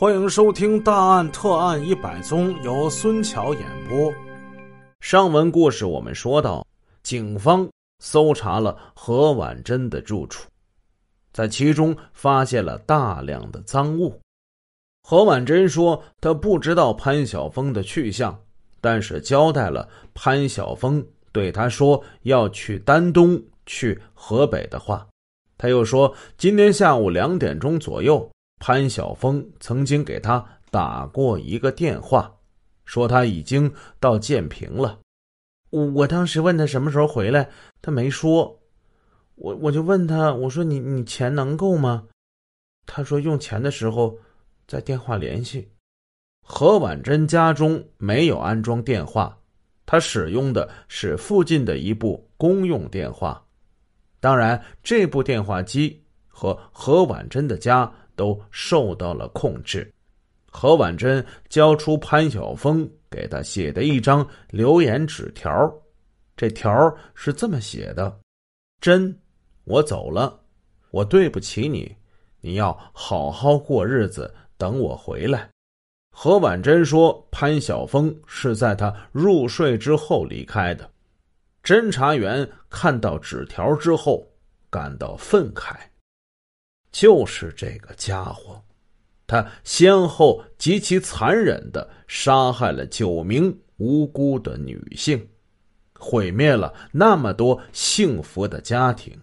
[0.00, 4.10] 欢迎收听《大案特案一百宗》，由孙桥演播。
[5.00, 6.66] 上文故事我们说到，
[7.02, 7.68] 警方
[7.98, 10.48] 搜查了何婉珍的住处，
[11.34, 14.18] 在其中发现了大量的赃物。
[15.02, 18.34] 何婉珍说，她不知道潘晓峰的去向，
[18.80, 25.06] 但是交代了潘晓峰对她说要去丹东、去河北的话。
[25.58, 28.26] 他又说，今天下午两点钟左右。
[28.60, 32.32] 潘晓峰曾经给他打过一个电话，
[32.84, 35.00] 说他已经到建平了。
[35.70, 37.48] 我我当时问他什么时候回来，
[37.80, 38.60] 他没说。
[39.36, 42.06] 我我就问他，我说你你钱能够吗？
[42.84, 44.18] 他说用钱的时候
[44.68, 45.66] 在电话联系。
[46.46, 49.38] 何婉珍家中没有安装电话，
[49.86, 53.42] 他使用的是附近的一部公用电话。
[54.20, 57.90] 当然，这部电话机和何婉珍的家。
[58.20, 59.90] 都受到了控制。
[60.50, 65.50] 何婉珍交出潘晓峰给他写的一张留言纸条，
[66.36, 68.20] 这条是这么写的
[68.78, 69.18] ：“真，
[69.64, 70.38] 我走了，
[70.90, 71.96] 我对不起你，
[72.42, 75.48] 你要好好过日子，等我回来。”
[76.12, 80.90] 何婉珍说，潘晓峰是在他入睡之后离开的。
[81.62, 84.26] 侦查员看到纸条之后，
[84.68, 85.74] 感到愤慨。
[86.92, 88.62] 就是这个家伙，
[89.26, 95.24] 他先后极其残忍的杀害了九名无辜的女性，
[95.94, 99.16] 毁灭了那么多幸福的家庭。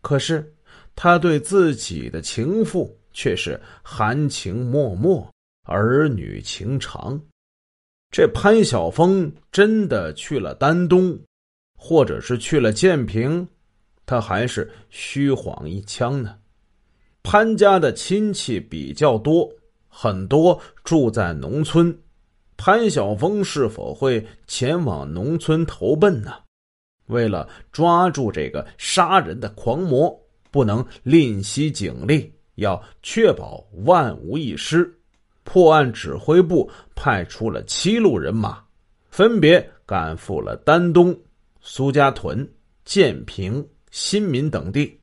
[0.00, 0.54] 可是
[0.94, 5.28] 他对自己的情妇却是含情脉脉，
[5.64, 7.20] 儿女情长。
[8.10, 11.18] 这潘晓峰真的去了丹东，
[11.78, 13.48] 或者是去了建平，
[14.04, 16.36] 他还是虚晃一枪呢？
[17.22, 19.48] 潘家的亲戚比较多，
[19.88, 21.96] 很多住在农村。
[22.56, 26.32] 潘晓峰是否会前往农村投奔呢？
[27.06, 30.16] 为了抓住这个杀人的狂魔，
[30.50, 34.92] 不能吝惜警力，要确保万无一失。
[35.44, 38.62] 破案指挥部派出了七路人马，
[39.10, 41.16] 分别赶赴了丹东、
[41.60, 42.48] 苏家屯、
[42.84, 44.98] 建平、新民等地，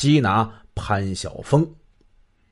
[0.00, 0.50] 缉拿。
[0.74, 1.68] 潘晓峰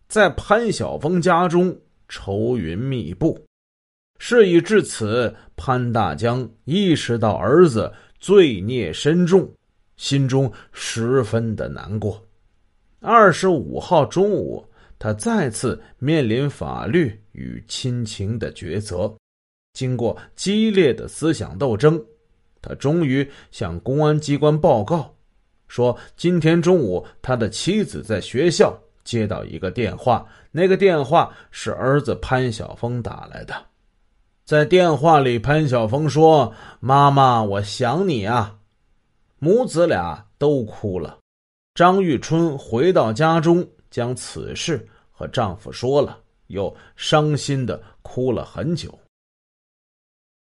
[0.08, 1.76] 在潘晓峰家中
[2.08, 3.38] 愁云密布。
[4.18, 9.50] 事已至此，潘大江意识到儿子罪孽深重，
[9.96, 12.22] 心中十分的难过。
[13.00, 14.62] 二十五号中午，
[14.98, 19.10] 他再次面临法律与亲情的抉择。
[19.72, 21.98] 经过激烈的思想斗争，
[22.60, 25.16] 他终于向公安机关报告。
[25.70, 33.54] 说今天中午，他的妻子在学校接到一个电话，那个电话是儿子潘晓峰打来的。
[34.44, 38.58] 在电话里，潘晓峰说：“妈妈，我想你啊。”
[39.38, 41.18] 母子俩都哭了。
[41.74, 48.92] 张玉春回到家中，将此事和丈夫说了，又伤心的哭了很久。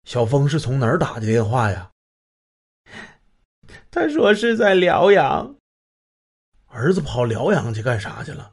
[0.04, 1.90] 小峰是从哪儿打的电话呀？
[3.90, 5.56] 他说是在辽阳，
[6.66, 8.52] 儿子跑辽阳去干啥去了？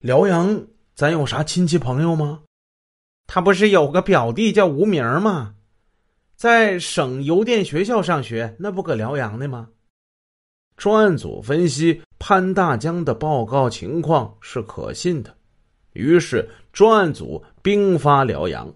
[0.00, 2.42] 辽阳咱有啥亲戚朋友吗？
[3.28, 5.54] 他不是有个表弟叫吴明吗？
[6.34, 9.70] 在省邮电学校上学，那不搁辽阳的吗？
[10.76, 15.34] 专案组分析潘大江的报告情况是可信的，
[15.92, 18.74] 于是专案组兵发辽阳，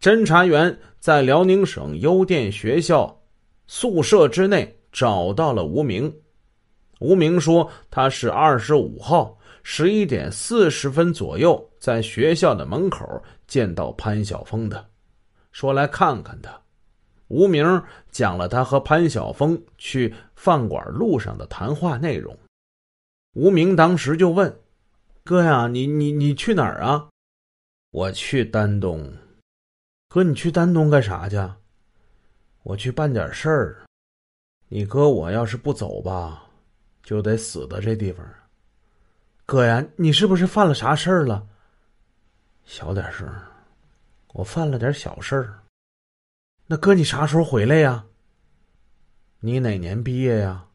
[0.00, 3.22] 侦查员在辽宁省邮电学校
[3.66, 4.76] 宿舍之内。
[4.94, 6.14] 找到了吴明，
[7.00, 14.88] 吴明说他是二十五号十一点四十分左右在学校的门口见到潘晓峰的，
[15.50, 16.56] 说来看看他。
[17.26, 22.38] 吴明讲了他和潘晓峰去饭馆路上的谈话内容。
[23.34, 24.60] 吴明当时就问
[25.24, 27.08] ：“哥呀，你你你去哪儿啊
[27.90, 29.12] ？”“我去丹东。
[30.08, 31.36] ”“哥，你去丹东干啥去
[32.62, 33.84] ？”“我去办点事儿。”
[34.68, 36.46] 你哥我要是不走吧，
[37.02, 38.26] 就得死在这地方。
[39.46, 41.46] 哥呀，你是不是犯了啥事儿了？
[42.64, 43.28] 小点声，
[44.32, 45.60] 我犯了点小事儿。
[46.66, 48.06] 那哥，你啥时候回来呀？
[49.40, 50.66] 你哪年毕业呀？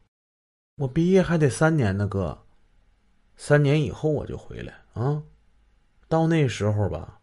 [0.76, 2.38] 我毕业还得三年呢，哥。
[3.36, 5.22] 三年以后我就回来啊。
[6.06, 7.20] 到那时候吧，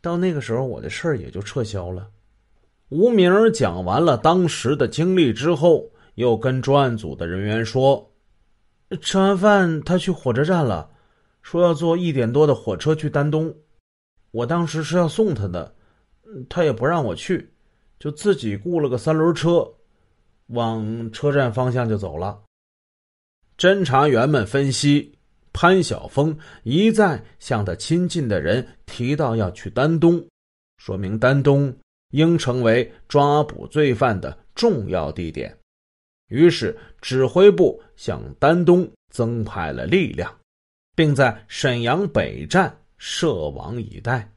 [0.00, 2.10] 到那个时候我的事儿也就撤销了。
[2.88, 5.90] 吴明讲完了当时的经历之后。
[6.16, 8.10] 又跟专案组的人员说
[9.02, 10.90] ：“吃完饭，他去火车站了，
[11.42, 13.54] 说要坐一点多的火车去丹东。”
[14.32, 15.74] 我当时是要送他的，
[16.48, 17.52] 他也不让我去，
[17.98, 19.70] 就自己雇了个三轮车，
[20.46, 22.40] 往车站方向就走了。
[23.58, 25.12] 侦查员们分析，
[25.52, 30.26] 潘晓峰一再向他亲近的人提到要去丹东，
[30.78, 31.76] 说明丹东
[32.10, 35.56] 应成为抓捕罪犯的重要地点。
[36.28, 40.34] 于是，指挥部向丹东增派了力量，
[40.94, 44.28] 并在沈阳北站设网以待。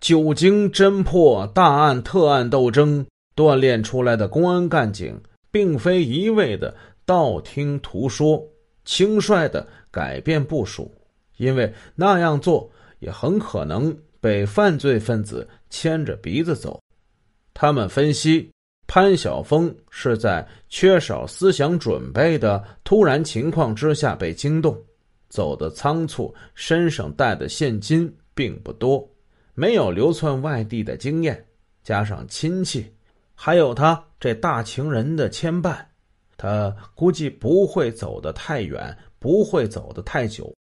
[0.00, 3.06] 久经侦破大案特案斗争
[3.36, 5.20] 锻炼出来的公安干警，
[5.50, 8.42] 并非一味的道听途说、
[8.84, 10.90] 轻率的改变部署，
[11.36, 16.80] 因为那样做也很可能被犯罪分子牵着鼻子走。
[17.52, 18.48] 他们分析。
[18.86, 24.78] 潘晓峰是在缺少思想准备的突然情况之下被惊动，
[25.30, 29.08] 走得仓促，身上带的现金并不多，
[29.54, 31.42] 没有流窜外地的经验，
[31.82, 32.86] 加上亲戚，
[33.34, 35.78] 还有他这大情人的牵绊，
[36.36, 40.54] 他估计不会走得太远，不会走得太久，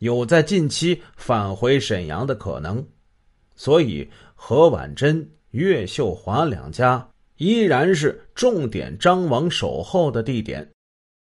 [0.00, 2.86] 有在近期返回沈阳的可能，
[3.56, 7.08] 所以何婉珍、岳秀华两家。
[7.38, 10.66] 依然是重点张王守候的地点。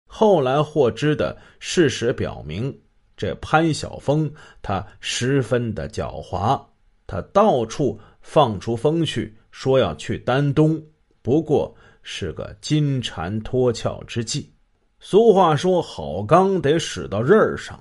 [0.08, 2.76] 后来获知的事实表明，
[3.16, 4.28] 这潘晓峰
[4.60, 6.60] 他十分的狡猾，
[7.06, 10.82] 他到处放出风去，说要去丹东，
[11.22, 11.72] 不过
[12.02, 14.52] 是个金蝉脱壳之计。
[14.98, 17.80] 俗话说：“好钢得使到刃儿上。”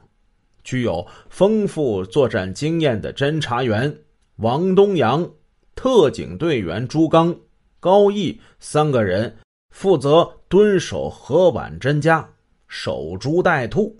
[0.63, 3.91] 具有丰富作战经验的侦查员
[4.37, 5.31] 王东阳、
[5.75, 7.35] 特警队员朱刚。
[7.79, 9.35] 高毅三个人
[9.71, 12.29] 负责蹲守何婉珍家，
[12.67, 13.97] 守株待兔。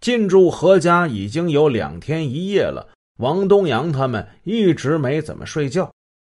[0.00, 2.88] 进驻何家已经有两天一夜了。
[3.18, 5.92] 王东阳他们一直没怎么睡觉，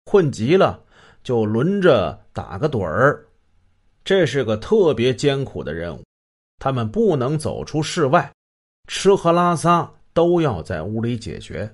[0.05, 0.81] 困极了
[1.23, 3.27] 就轮着打个盹儿。
[4.05, 6.03] 这是个特别艰苦的任务，
[6.59, 8.31] 他们不能走出室外，
[8.87, 11.69] 吃喝拉撒都要在屋里解决。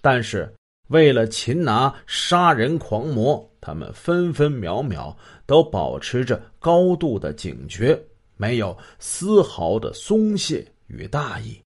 [0.00, 0.52] 但是
[0.88, 3.42] 为了擒拿杀人狂魔。
[3.60, 5.14] 他们分分秒秒
[5.44, 8.00] 都保持着高度的警觉，
[8.36, 11.60] 没有丝毫的松懈与大意。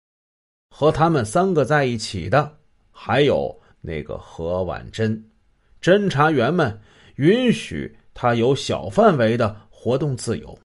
[0.74, 2.56] 和他们三个在一起的，
[2.92, 5.22] 还有那个何婉珍。
[5.82, 6.80] 侦查员们
[7.16, 10.56] 允许他有小范围的活动自由，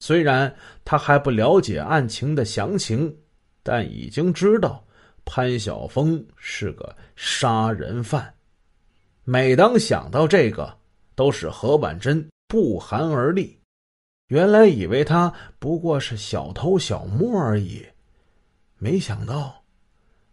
[0.00, 0.54] 虽然
[0.84, 3.16] 他还不了解案情的详情，
[3.62, 4.84] 但已经知道
[5.24, 8.34] 潘晓峰是个杀人犯。
[9.24, 10.76] 每当想到这个，
[11.14, 13.58] 都使何婉珍不寒而栗。
[14.28, 17.86] 原来以为他不过是小偷小摸而已，
[18.78, 19.62] 没想到，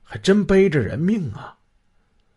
[0.02, 1.58] 还真背着人命啊！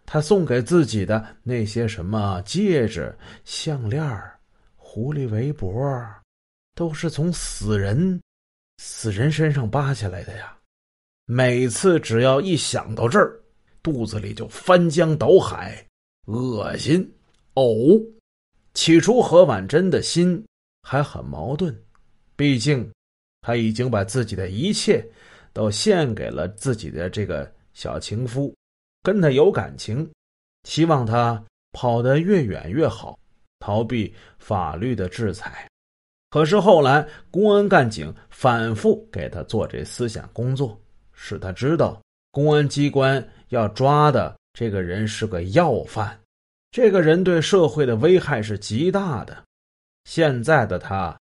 [0.06, 4.05] 他送给自己的那些什么戒指、项链、
[4.77, 5.73] 狐狸围脖，
[6.75, 8.21] 都是从死人、
[8.79, 10.56] 死人身上扒下来的呀！
[11.26, 13.41] 每次只要一想到这儿，
[13.82, 15.87] 肚子里就翻江倒海。
[16.26, 17.11] 恶心，
[17.55, 18.03] 呕。
[18.75, 20.44] 起初，何婉珍的心
[20.82, 21.75] 还很矛盾，
[22.37, 22.91] 毕竟
[23.41, 25.06] 他已经把自己的一切
[25.53, 28.55] 都献给了自己的这个小情夫，
[29.03, 30.11] 跟他有感情，
[30.65, 33.19] 希望他跑得越远越好，
[33.60, 35.67] 逃避法律的制裁。
[36.31, 40.77] 可是后来，公安干警反复给他做这思想工作，
[41.15, 44.37] 使他知道公安机关要抓的。
[44.53, 46.17] 这个人是个要犯，
[46.71, 49.37] 这个人对社会的危害是极大的。
[50.05, 51.19] 现在的他，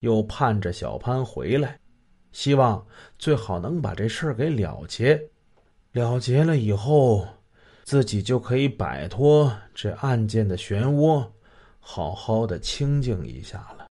[0.00, 1.78] 又盼着小潘回来，
[2.32, 2.84] 希望
[3.18, 5.22] 最好能把这事儿给了结。
[5.92, 7.26] 了结了以后，
[7.84, 11.24] 自己就可以摆脱这案件的漩涡，
[11.78, 13.86] 好好的清静一下了。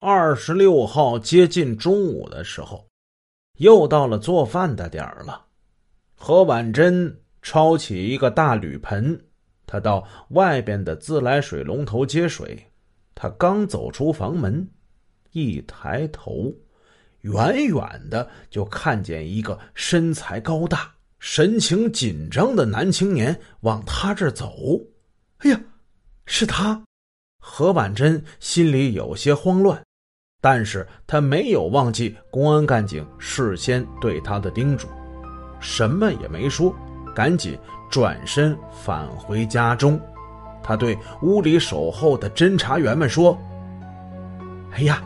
[0.00, 2.84] 二十六号接近中午的时候，
[3.62, 5.46] 又到了做饭的点儿了。
[6.14, 7.18] 何婉珍。
[7.44, 9.20] 抄起一个大铝盆，
[9.66, 12.70] 他到外边的自来水龙头接水。
[13.16, 14.70] 他刚走出房门，
[15.32, 16.54] 一抬头，
[17.22, 24.54] 远远的就看见一个身材高大、神情紧张的男青年往他这儿走。
[25.38, 25.60] 哎呀，
[26.24, 26.80] 是他！
[27.40, 29.84] 何婉珍心里有些慌乱，
[30.42, 34.88] 但是他没有忘记公安干警事先对他的叮嘱，
[35.60, 36.74] 什么也没说。
[37.14, 37.56] 赶紧
[37.90, 40.00] 转身返回家中，
[40.62, 43.38] 他对屋里守候的侦查员们说
[44.72, 45.00] ：“哎呀，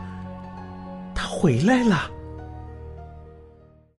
[1.13, 2.09] 他回来了。”